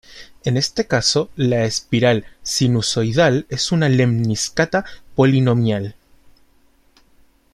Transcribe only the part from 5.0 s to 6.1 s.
polinomial.